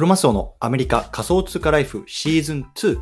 [0.00, 2.98] クロマスオのアメリカ仮想通貨ライフシーズン2。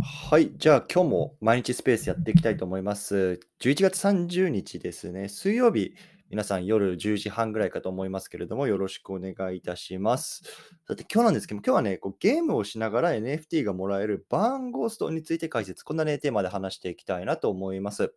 [0.00, 0.50] はい。
[0.56, 3.38] じゃあ今日も毎日スペースやっていきたいと思います。
[3.60, 5.28] 11月30日ですね。
[5.28, 5.94] 水曜日、
[6.30, 10.42] 皆さん夜10時半ぐらいかと思いますけれども、よろしくお願いいたします。
[10.88, 18.14] さて今日なんですけども、今日はね、こうゲームをしながら NFT がもらえるバーンゴーストについて解説、こんなね、テーマで話していきたいなと思います。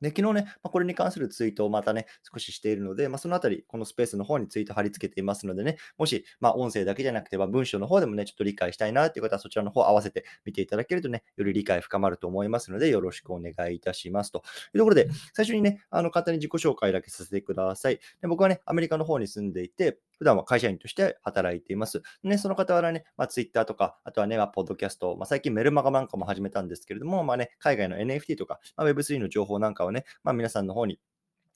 [0.00, 14.42] で、昨日ね、まあ、これに関するツイートをまたね、少ししているので、まあ、そのあたり、このスペースの方にツイート貼り付けていますのでね、もし、まあ、音声だけじゃなくて、まあ、文章の方でもね、ちょっと理解したいなっていう方は、そちらの方合わせて見ていただけるとね、より理解深まると思いますので、よろしくお願いいたしますと。
[14.74, 17.98] いうところで、最初にね、あの、簡単に自己紹介だけさせてください。
[18.20, 22.02] で僕はね、アメリカの方に住んでいて、普段は会社員として働いています。
[22.22, 30.98] ね、その方はね、まあ、Twitter とか、あとはね、まあ、ポッドキャスト、まあ、最近メルマガなんかも始めたんですけれども、まあね、海外の NFT とか、まあ、Web3 の情報なんかをね、まあ、皆さんの方に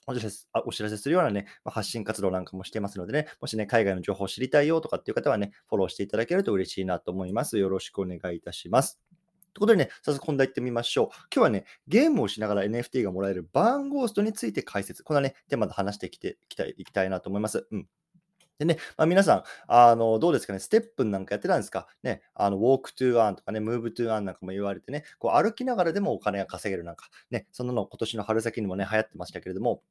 [0.06, 7.58] お知らせお知らせするようなね、まあ、発信活動なんかもしてますのでね、もしね、海外の情報を知りたいよとかっていう方はね、フォローしていただけると嬉しいなと思います。
[7.58, 9.00] よろしくお願いいたします。
[9.54, 11.06] ということでね、早速本題行ってみましょう。
[11.06, 15.04] 今日はね、ゲームをしながら NFT がもらえる Burn Ghost について解説。
[15.04, 17.66] こんなね、テーマで話してきていきたいいきたいなと思います。
[17.70, 17.86] うん。
[18.58, 21.88] でね、まあ、皆さん、あの、どうですかね、 STEPN なんかやってたんですか？
[22.02, 29.82] ね、あの、 Walk to Earn とかね、 Move to Earn なんかも言われてね、こう歩きながらでもお金が稼げるなんか、ね、そんなの今年の春先にもね、流行ってましたけれども、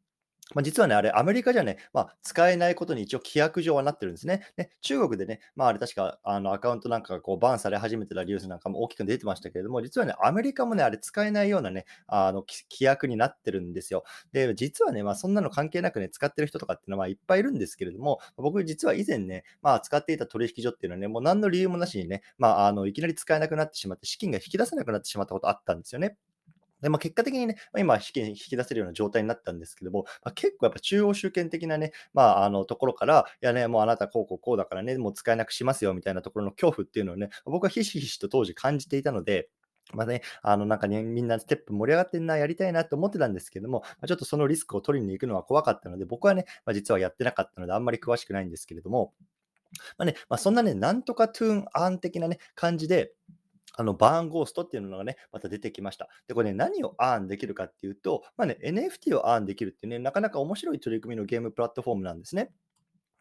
[0.54, 4.42] まあ、実はね、あれ、アメリカじゃね、まあ、使えないことに一応規約上はなってるんですね。
[4.58, 14.04] ね中国でね、まあ、あれ確かあのアカウントなんかがこうバンされ始めてたニュースなんかも大きく出てましたけれども、実はね、アメリカもね、あれ使えないようなね、あの規約になってるんですよ。
[14.32, 26.18] で、実はね、まあ、そんなの関係なくね、使ってる人とかっていうのは、いっぱいいるんですけれども、僕実は以前ね、まあ、使っていた取引所っていうのはね、もう何の理由もなしにね、まあ、あのいきなり使えなくなってしまって、資金が引き出せなくなってしまったことあったんですよね。
[26.82, 39.50] で、まあ、結果的にね、まあ、今、資金引き出せるような状態になったんですけども、まあ、結構やっぱ中央集権的なね、まあ、あのところから、いやね、もうあなたこうこうこうだからね、もう使えなくしますよみたいなところの恐怖っていうのをね、僕はひしひしと当時感じていたので、
[39.94, 49.14] まあね、あのなんかね、みんなステップ盛り上がってんな、やりたいなと思ってたんですけども、ちょっとそのリスクを取りに行くのは怖かったので、僕はね、まあ、実はやってなかったので、あんまり詳しくないんですけれども、
[49.98, 53.14] まあね、まあ、そんなね、なんとかトゥーンアン的なね、感じで、
[53.74, 56.10] あの、バーンゴーストっていうのがね、また出てきました。
[56.28, 62.52] で、これね、何をアーンできるかっていうと、まあね、NFT をアーンできるっていうね、なかなか面白い取り組みのゲームプラットフォームなんですね。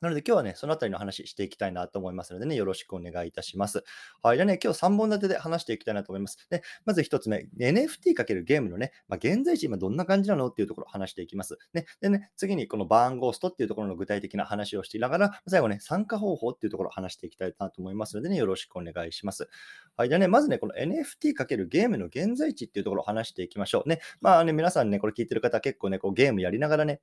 [0.01, 3.85] なので今日はね、そのあたりの話していきたいなと思いますのでね、よろしくお願いいたします。
[4.23, 4.39] はい。
[4.39, 6.39] でね、今日3本立てで話していきたいなと思います。
[6.49, 11.59] で、まず1つ目、NFT× ゲームのね、まあ、現在地今どんな感じなのっていうところを話していきます。
[11.75, 19.51] ね、でね、次にこのバーンゴーストっていうところの具体的な話をしていながら、最後ね、参加方法っていうところを話していきたいなと思いますのでね、よろしくお願いします。
[19.99, 20.09] はい。
[20.09, 23.89] でね、まずね、この NFT× ゲームの現在地っていうところを話していきましょう。
[23.89, 27.03] ね、まあね、皆さんね、これ聞いてる方結構ね、こうゲームやりながらね、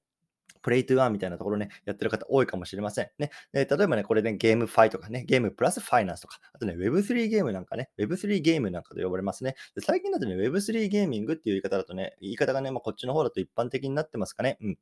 [0.68, 3.10] Play to Earn みたいなところね、やってる方多いかもしれません。
[3.20, 3.32] ね。
[3.54, 9.56] 例えばね、これね、 GameFi とかね、ゲームプラスファイナンスとか、あとね、Web3 ゲームなんかね、Web3 ゲームなんかと呼ばれますね。
[9.76, 14.58] で最近だとね、Web3 ゲーミングっていう言い方だとね、言い方がね、まあ、こっちの方だと一般的になってますかね。
[14.60, 14.78] うん。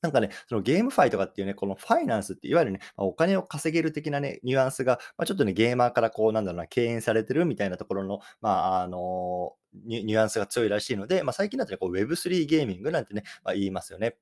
[0.00, 9.52] なんかね、その GameFi とかっていうね、このファイナンスっていわゆるね、まあ、お金を稼げる的なね、ニュアンスが、まあ、ちょっとね、ゲーマーからこう、なんだろうな、敬遠されてるみたいなところの、まあ、あの
[9.84, 14.16] ニュアンスが強いらしいので、まあ、最近だとね、こう Web3 ゲーミングなんてね、まあ、言いますよね。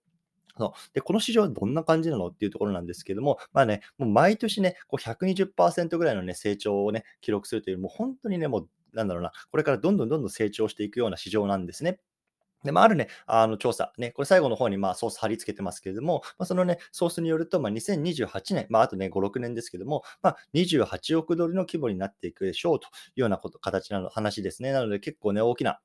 [0.56, 12.00] そうでこの市場はどんな感じなのっていうところなんですけども、まあね、もう毎年ね、こう120%ぐらいの、ね、成長を、ね、記録するという、もう本当にね、もうなんだろうな、これからどんどんどんどん成長していくような市場なんですね。
[12.64, 24.72] で、まあ、あるね、あの調査、ね、これ最後の方にまあソース貼り付けてますけれども、まあ、そのね、ソースによると、まあ、2028年、まあ、あとね、5、6年ですけれども、まあ、28億ドルの規模になっていくでしょうというようなこと、形なの話ですね。
[24.72, 25.80] なので、結構ね、大きな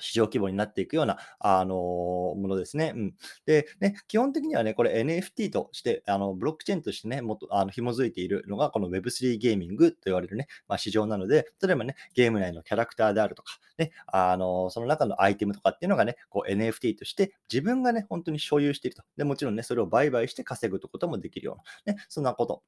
[0.00, 2.92] 市場規模になっていくような、あのものですね。
[2.94, 3.14] うん。
[3.46, 19.02] で、ね、基本的にはね、これ NFT として、あのブロックチェーンとしてね、もっとあの紐づいているのが、この Web3 ゲーミングと言われるね、まあ、市場なので、例えばね、ゲーム内のキャラクターであるとか、ね、あのその中のアイテムとかっていうのがね、こう NFT として自分がね、本当に所有していると。
[19.16, 21.54] で、もちろんね、それを売買して稼ぐこともできるよ
[21.86, 22.62] うな、ね、そんなこと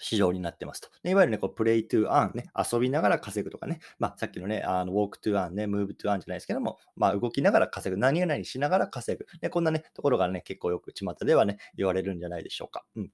[0.00, 0.88] 市場になってますと。
[1.04, 9.26] いわゆるね、こう、 Play to Earn ね、遊びながら稼ぐとかね、まあ、さっきのね、あの、 Walk to Earn ね、 Move to Earn じゃないですけども、まあ、動きながら稼ぐ、何々何しながら稼ぐ。
[9.42, 12.84] ね、こんなね、ところがね、結構よく巷ではね、言われるんじゃないでしょうか。
[12.96, 13.10] うん。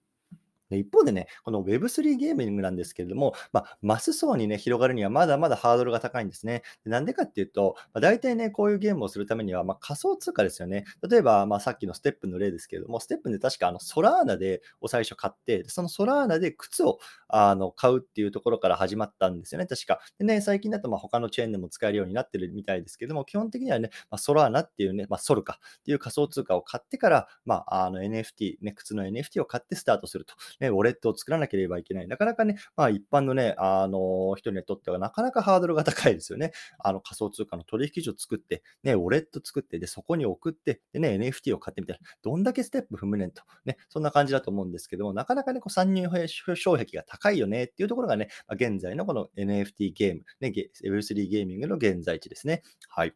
[0.71, 6.63] で一方でね、この Web3 ゲーミングなんですけれども、まあ、マス層にね、広がるにはまだまだハードルが高いんですね。
[6.85, 10.85] なんでかっていうと、まあ、大体ね、こういうゲームをするためには、まあ、仮想通貨ですよね。
[11.09, 20.01] 例えば、まあ、さっきの STEPN の例ですけれども、 STEPN で確かあの Solana でを最初買って、その Solana で靴をあの買うっていうところから始まったんですよね、確か。
[20.19, 30.35] でね、最近だとまあ他のチェーンでも使えるようになってるみたいですけども、基本的にはね、まあ、ソラーナっていうね、まあ、ソルカっていう仮想通貨を買ってから、まあ、あの NFT、ね、靴の NFT を買ってスタートすると。
[30.61, 32.09] ね、ウォレットを作らなければいけない。
[32.09, 36.53] なかなかね、まあ一般のね、あの人にとってはなかなかハードルが高いですよね。
[36.79, 42.09] あの仮想通貨の取引所作って、ね、ウォレット作って、で、そこに送って、でね、NFT を買ってみたいな。
[42.23, 43.43] どんだけステップ踏むねんと。
[43.65, 50.53] ね、そんな感じだと思うんですけども、なかなかね、こう参入障壁が高いよねっていうところがね、現在のこの NFT ゲーム、ね、
[50.85, 52.63] Web3 ゲーミングの現在地ですね。
[52.89, 53.15] はい。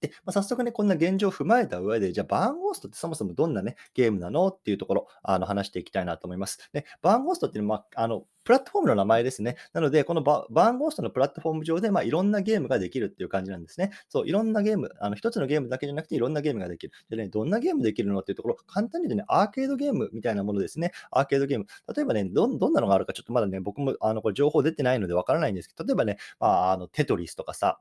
[0.00, 6.70] で、まあ、早速ね、こんな現状を踏まえた上で、じゃあ、バーンゴーストってそもそもどんなね、ゲームなのっていうところ、あの話していきたいなと思います。
[6.72, 9.56] で、バーンゴーストっていうのは、まあ、あの、プラットフォームの名前ですね。
[9.72, 13.90] なので、このバーンゴーストのプラットフォーム上で、まあ、いろんなゲームができるっていう感じなんですね。
[14.08, 16.92] そう、いろんなゲーム、あの一つのゲームだけじゃなくて、いろんなゲームができる。
[17.10, 20.92] でね、どんなゲームできるのっていうところ、簡単に言うとね、アーケードゲームみたいなものですね。
[21.10, 21.66] アーケードゲーム。
[21.92, 27.80] 例えばね、どどんなのがあるか、ちょっとまだね、僕もあのこれ情報出てないのでわからないんですけど、例えばね、まあ、あのテトリスとかさ、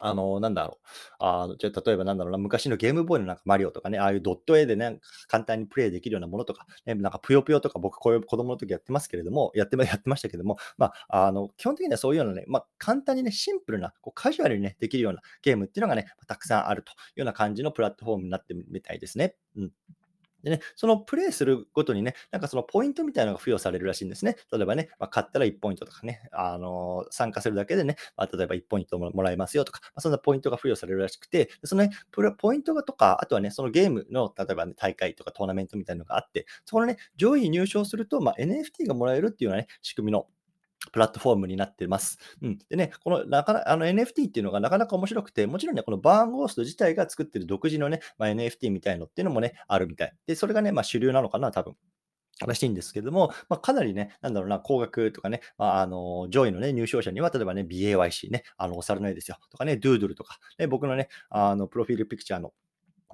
[0.00, 0.86] あの、なんだろう。
[1.18, 4.98] あ、じゃ例えばなんだろうな、昔のゲームボーイのなんかマリオとかね、ああいうドット絵でね、
[5.28, 19.36] 簡単にプレイできるようなものとか、ね、なんかぷよぷよとか僕こういう子供の時やってますけれども、やってやってましたけども、まあ、あの、基本的にはそういうようなね、まあ、簡単にね、シンプルな、こうカジュアルにね、できるようなゲームっていうのがね、たくさんあるというような感じのプラットフォームになってみたいですね。
[19.56, 19.72] うん。
[20.42, 24.36] でね、そのプレイするごとにね、なんかそのポイントみたいなのが付与されるらしいんですね。
[24.52, 31.90] 例えばね、まあ、買ったら1ポイントとかね、あのー、参加するだけでね、まあ、例えば1ポイントもらえますよとか、まあ、そんなポイントが付与されるらしくて、そのね、
[32.38, 40.26] ポイントがとか、あとはね、そのゲームの、例えばね、大会とかトーナメントみたいなのがあって、そこのね、上位入賞すると、まあ、NFT がもらえるっていうようなね、仕組みの
[40.92, 42.18] プラットフォームになってます。
[42.42, 42.58] うん。
[42.68, 50.12] でね、このなかなあの NFT っていうのがなかなか面白くて、もちろんね、このバーンゴースト自体が作ってる独自のね、まあ、NFT みたいのっていうのもね、あるみたい。
[50.26, 51.74] で、それがね、まあ、主流なのかな、多分。
[52.46, 62.52] らしいんですけども、まあ、かなりね、なんだろうな、高額とかね、まあ、あの、上位のね、入賞者には、例えばね、BAYC ね、あの、お猿の絵ですよ、とかね、ドゥードルとか、ね、僕のね、あの、プロフィールピクチャーの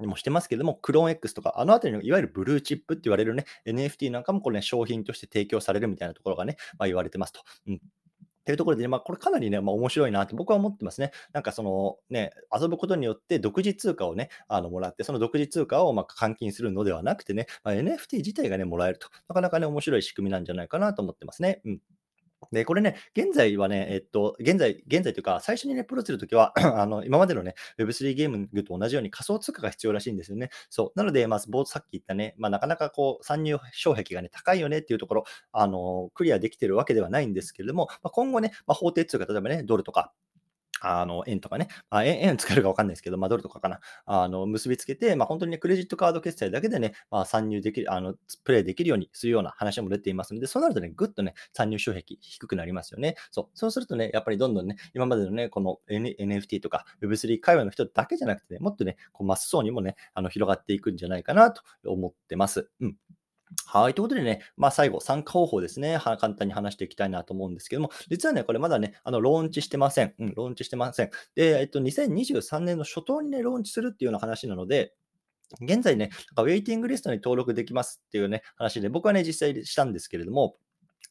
[0.00, 7.42] もしてますけども、クローン X とか、あのあたりのいわゆるブルーチップって言われるね、NFT なんかもこれね、商品として提供されるみたいなところがね、まあ、言われてますと。
[7.68, 11.10] うんっていうところで、ね、まあ、これかなりね、まあ、面白いなって僕は思ってますね。
[11.32, 21.60] なんかそのね、遊ぶことによって独自通貨をね、あのもらって、その独自通貨をま換金するのではなくてね、まあ、NFT 自体がね、もらえると、なかなかね、面白い仕組みなんじゃないかなと思ってますね。
[21.64, 21.80] うん。
[22.52, 30.50] で、これね、現在はね、えっと、現在、現在というか、最初にね、プロするときは あの、今までのね、Web3 ゲームと同じように仮想通貨が必要らしいんですよね。
[30.70, 30.98] そう。
[30.98, 40.12] なので、まあ、さっき言ったね、まあ、なかなかこう、参入障壁がね、高いよねっていうところ、あの、クリアできてるわけではないんですけれども、まあ、今後ね、まあ、法定通貨、例えばね、ドルとか、
[40.86, 53.16] あの、円とかね、あ円円使えるか分かんないですけど、まあ、ドルとかかな、あの、結びつけて、まあ、本当にね、クレジットカード決済だけでね、まあ、参入できる、あの、プレイできるようにするような話も出ていますので、そうなるとね、ぐっとね、参入障壁低くなりますよね。
[53.30, 53.48] そう。
[53.54, 62.68] そうするとね、やっぱりどんどんね、今までのね、この、N、NFT とか Web3 界隈の人だけじゃなくてね、もっとね、こう、マス層にもね、あの、広がっていくんじゃないかなと思ってます。
[62.80, 62.96] うん。
[63.66, 63.94] はい。
[63.94, 65.96] ということでね、まあ、最後、参加方法ですね。
[65.96, 70.14] は簡単に話していきたいなと思うんですけども、実はね、これまだね、あの、ローンチしてません。
[70.18, 71.10] うん、ローンチしてません。
[71.34, 74.94] で、えっと、2023年の初頭にね、ローンチするっていうような話なので、
[75.60, 80.56] 現在ね、なんかウェイティングリストに登録できますっていうね、話で、僕はね、実際したんですけれども、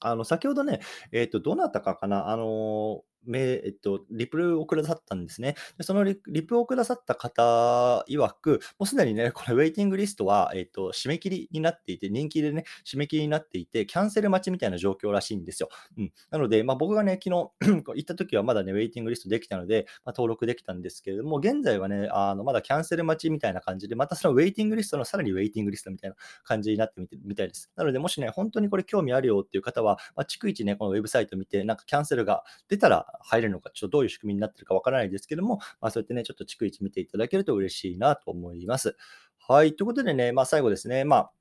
[0.02, 0.82] あの、先ほどね、
[1.14, 5.56] えっと、どなたかかな、あのーめえっと、リプをくださったんですね。
[5.78, 15.70] でそのリリプをくださった方曰く、もうすでにね、これ、ウェイティングリストは、えっと、締め切りになっていて、人気でね、締め切りになっていて、キャンセル待ちみたいな状況らしいんですよ。
[15.98, 27.72] うん、なので、まあ、僕がね、昨日 行った時はまだね、ウェイティングリストできたので、まあ、登録できたんですけれども、現在はね、あのまだキャンセル待ちみたいな感じで、またそのウェイティングリストのさらにウェイティングリストみたいな感じになってみてみたいです。
[27.76, 38.96] なので、もしね、本当にこれ興味あるよっていう方は、まあ、逐一ね、このウェブサイト見て、なんかキャンセルが出たら入れるのか、ちょっとどういう仕組みになってるかわからないですけども、まあ、そうやってね、ちょっと逐一見ていただけると嬉しいなと思います。
[39.38, 39.76] はい。
[39.76, 41.32] ということでね、まあ、最後ですね、まあ、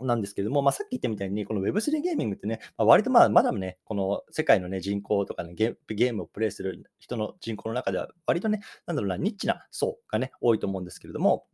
[0.00, 11.46] なんですけども、まあ、さっき言ったみたいに、この Web3 ゲーミングってね、まあ、割とまあまだね、この世界の、ね、人口とかねゲ、ゲームをプレイする人の人口の中では、割とね、なんだろうな、ニッチな層がね、多いと思うんですけれども、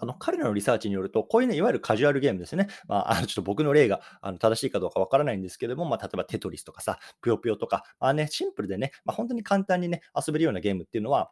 [0.00, 2.68] あの彼らのリサーチによると、こういうね、いわゆるカジュアルゲームですね。
[2.88, 11.30] まあ、あのちょっと僕の例があの正しいかどうかわからないんですけども、まあ、例えばテトリスとかさ、ぷよぷよとか、まあね、シンプルでね、まあ、本当に簡単にね、遊べるようなゲームっていうのは、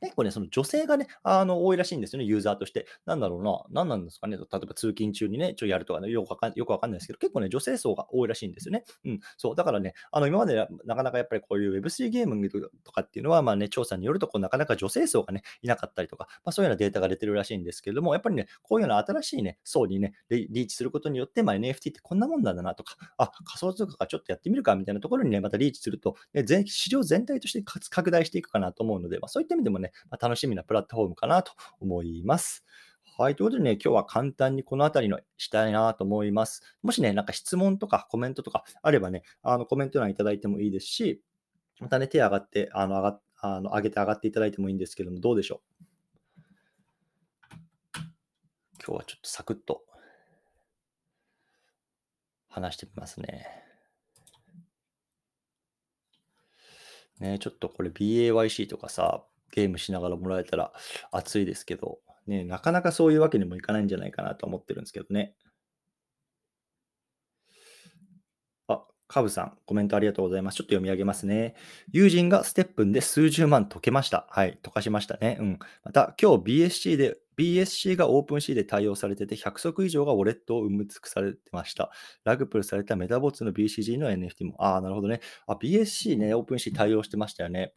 [0.00, 2.86] 結構ね、その女性がね、あの、多いらしいんですよね、ユーザーとして。
[3.06, 8.84] なんだろうな、何なんですかね、例えば通勤中にね、ちょ、やるとかね、よくわかんよくわかんないですけど、結構ね、女性層が多いらしいんですよね。
[9.04, 12.48] うん、そう、だからね、あの、今までなかなかやっぱりこういう Web3 ゲーム
[12.84, 32.64] とかっていうのは、まあね、調査によると、こう、なかなか女性層がね、いなかったりとか、まあ、そういうようなデータが出てるらしいんですけれども、やっぱりね、こういうような新しいね、層にね、リーチすることによって、まあ、NFT ってこんなもんなんだなとか、あ、仮想通貨がちょっとやってみるかみたいなところにね、またリーチすると、ね、全市場全体として拡大していくかなと思うので、まあ、そういった意味でもね、ま、楽しみなプラットフォームかなと思います。
[33.16, 33.36] はい。
[33.36, 36.62] ということでね、今日は簡単にこの辺りのしたいなと思います。
[36.82, 41.20] もしね、なんか質問とかコメントとかあればね、あのコメント欄いただいてもいいですし、
[41.80, 47.58] またね、手上がって、あの、上があの上げて上がっていただいてもいいんですけども、どうでしょう？
[48.84, 49.84] 今日はちょっとサクッと
[52.48, 53.46] 話してみますね。
[57.20, 60.72] ねちょっとこれ BAYC とかさ、ゲームしながらもらえたら
[61.10, 65.34] 熱いですけど、ね、なかなかそういうわけにもいかないんじゃないかなと思ってるんですけどね。
[68.68, 70.56] あ、カブさん、コメントありがとうございます。
[70.56, 71.54] ちょっと読み上げますね。
[71.92, 74.26] 友人がステップンで数十万解けました。
[74.30, 75.38] はい、溶かしましたね。
[75.40, 75.58] うん。
[75.84, 81.90] また、今日 BSC で BSC が OpenC で対応されてて、100足以上がウォレットを生む尽くされてました。
[82.24, 84.56] rug pull されたメタボッツの BCG の NFT も。
[84.58, 85.20] ああ、なるほどね。
[85.46, 87.72] あ、BSC ね、 OpenSea 対応してましたよね。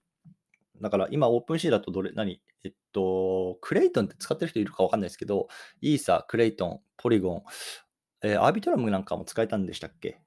[0.82, 2.42] だから今、 OpenSea だとどれ、何？
[2.64, 5.48] えっと、クレイトンって使ってる人いるかわかんないですけど、
[5.82, 7.44] イーサ、 Klaytn、ポリゴン、
[8.24, 10.22] えー、 Arbitrum なんかも使えたんでしたっけ？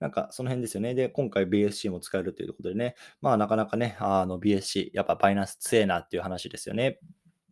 [0.00, 0.94] なんかその辺ですよね。
[0.94, 7.00] で、今回 BSC も使えるということでね、まあなかなかね、あの BSC、やっぱ Binance 強えなっていう話ですよね。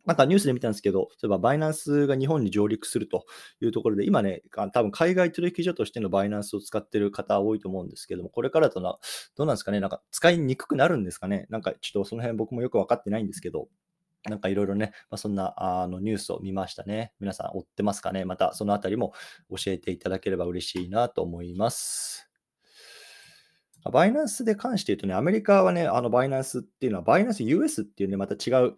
[0.07, 3.27] なんかニュースで見たんですけど、例えば Binance が日本に上陸すると
[3.61, 8.99] いうところで、今ね、多分海外取引所としてのバイナンスを使ってる方多いと思うんですけども、これからとな、
[9.37, 13.69] どうなんですかね、なんか使いにくくなるんですかね、なんかちょっとその辺僕もよく分かってないんですけど、
[14.29, 17.13] なんかいろいろね、まあ、そんなあのニュースを見ましたね。
[17.21, 19.13] 皆さん追ってますかねまたそのあたりも
[19.51, 22.29] 教えていただければ嬉しいなと思います。
[23.93, 28.77] バイナンスで関して言うとね、アメリカはね、あのバイナンスっていうのは、バイナンス US っていうね、また違う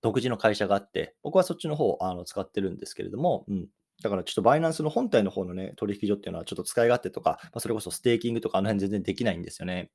[0.00, 3.68] 独自の会社があって、僕はそっちの方をあの使ってるんですけれども、うん。
[4.02, 9.90] だからちょっとバイナンスの本体の方のね、取引所っていうのはちょっと使い勝手とか、まあ、それこそステーキングとかあの辺全然できないんですよね。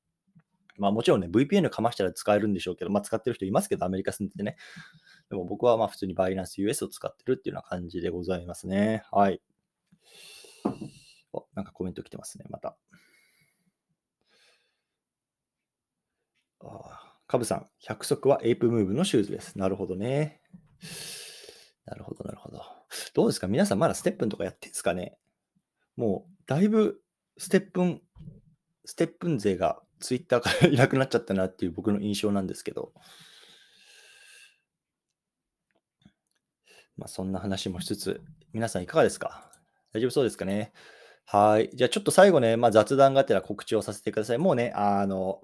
[0.78, 4.58] まあもちろんね、VPN かましたら使えるんでしょうけど、まあ使ってる人いますけど、アメリカ住んでてね。
[5.30, 9.04] でも僕はまあ普通にバイナンス US を使ってるっていうような感じでございますね。
[9.12, 9.42] はい。
[11.34, 12.78] お、なんかコメント来てますね、また。
[16.62, 17.13] ああ。
[17.34, 19.58] カブさん、100足はエイプムーブのシューズです。
[19.58, 20.40] なるほどね。
[21.84, 22.62] なるほど、なるほど。
[23.16, 23.48] どうですか？
[23.48, 25.18] 皆さんまだステップンとかやってんですかね？
[25.96, 27.02] もう、だいぶ
[27.40, 28.02] ステップン、
[28.86, 32.94] ステップン勢がツイッターからいなくなっちゃったなっていう僕の印象なんですけど。
[36.98, 38.22] まあ、そんな話もしつつ、
[38.54, 39.50] 皆さんいかがですか？
[39.92, 40.72] 大丈夫そうですかね？
[41.26, 41.72] はい。
[41.74, 44.38] じゃあちょっと最後ね、まあ、雑談がてら告知をさせてください。
[44.38, 45.42] もうね、あの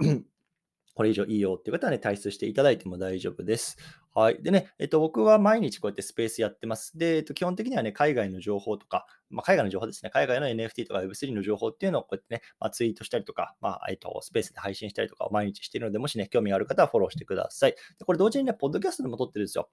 [0.99, 3.77] これ以上いいよっていう方はね、退出していただいても大丈夫です。
[4.13, 4.43] はい。
[4.43, 6.97] でね、えっと、僕は毎日こうやってスペースやってます。
[6.97, 17.71] で、えっと、基本的にはね、海外の情報とか、まあ、海外の情報ですね、海外の NFT とか Web3 の情報っていうのをこうやってね、まあ、ツイートしたりとか、まあ、えっと、スペースで配信したりとかを毎日しているので、もしね、興味がある方はフォローしてください。
[17.71, 19.69] でこれ同時にね、ポッドキャストでも撮ってるんですよ。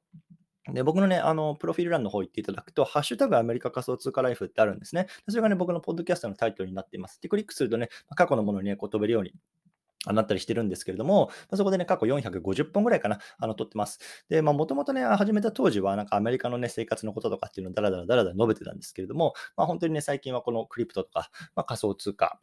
[0.73, 5.09] で、僕のね、あの、プロフィール欄の方行っていただくと、ハッシュタグアメリカ仮想通貨ライフってあるんですね。
[5.29, 7.21] それがね、僕のポッドキャストのタイトルになっています。
[7.21, 9.33] で、クリックするとね、過去のものにね、こう飛べるように
[10.13, 13.99] なったりしてるんですけれども、まそこでね、過去450本ぐらいかな、あの、撮ってます。
[14.29, 22.39] で、まあ、もともとね、始めた当時は、なんかアメリカのね、生活のこととかっていうのをだらだらだらだら述べてたんですけれども、まあ、本当にね、最近はこのクリプトとか、まあ、仮想通貨、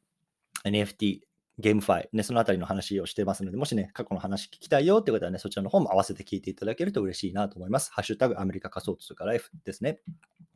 [0.66, 1.22] NFT、
[1.60, 7.92] ゲームファイ、ね、そのあたりの話をしてますので、もしね、過去の話聞きたいよって方はね、そちらの方も合わせて聞いていただけると嬉しいなと思います。
[7.94, 10.00] ハッシュタグアメリカ仮想通貨ライフですね。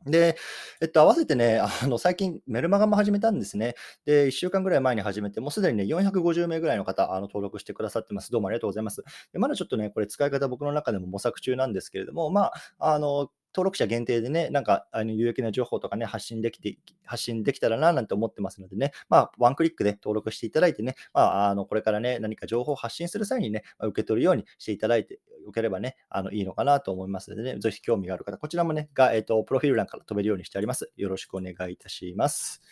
[0.06, 0.36] で、
[0.80, 3.74] えっと、合わせてね、あの、最近メルマガも始めたんですね。
[4.06, 8.32] で、1週間ぐらい前に始めて、もうすでにね、450名ぐらいの方、あの、登録してくださってます。
[8.32, 9.04] どうもありがとうございます。
[9.32, 12.46] でまだちょっとね、これ使い方僕の中でも模索中なんですけれども、ま
[12.78, 30.92] あ、あの、登録者限定でね、なんかあの有益な情報とかね、発信できて、発信できたらななんて思ってますのでね、まあ、ワンクリックで登録していただいてね、まあ、あのこれからね、何か情報を発信する際にね、ま、受け取るようにしていただいておければね、あのいいのかなと思いますのでね、ぜひ興味がある方、こちらもね、が、えっ、ー、と、プロフィール欄から飛べるようにしてあります。
[30.96, 32.62] よろしくお願いいたします。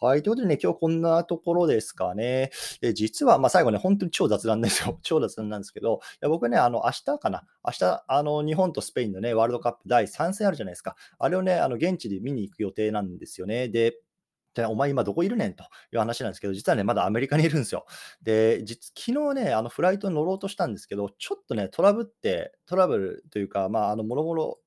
[0.00, 0.22] はい。
[0.22, 2.50] ということでね、今日こんなところですかね。
[2.80, 4.98] で実は、まあ、最後ね、本当に超雑談ですよ。
[5.02, 7.42] 超雑談なんですけど、いや僕ね、あの、明日かな？
[7.64, 10.94] 明日、あの、日本とスペインのね、ワールドカップ第3戦あるじゃないですか。
[11.18, 13.68] あれをね、あの、現地で見に行く予定なんですよね。
[13.68, 13.96] で、
[14.68, 17.86] お前今どこいるねんという話なんですけど、実はね、まだアメリカにいるんですよ。
[18.22, 24.60] で、実昨日ね、あのフライトに乗ろうとしたんですけど、ちょっとね、トラブって、トラブルというか、まあ、あの、もろもろ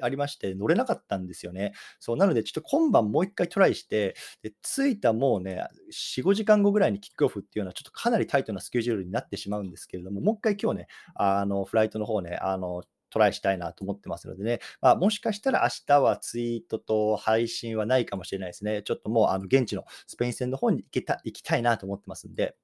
[0.00, 1.72] ありまして、乗れなかったんですよね。
[2.00, 18.82] そう、なので、ちょっと今晩もう一回トライして、で、着いたもうね、4、5時間後ぐらいにキックオフっていうのは、ちょっとかなりタイトなスケジュールになってしまうんですけれども、もう一回今日ね、あの、フライトの方ね、あの、トライしたいなと思ってますのでね、まあ、もしかしたら明日はツイートと配信はないかもしれないですね。
[18.82, 22.56] ちょっともうあの現地のスペイン戦の方に行けた行きたいなと思ってますんで、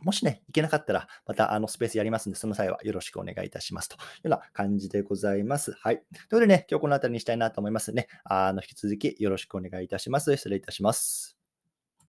[0.00, 5.72] もしね、行けなかったら、またあのスペースやりますんで、その際はよろしくお願いいたしますというような感じでございます。
[5.72, 5.96] はい。
[5.96, 8.08] ということでね、今日この辺りにしたいなと思いますね。
[8.24, 10.36] あの、引き続きよろしくお願いいたします。
[10.36, 11.37] 失礼いたします。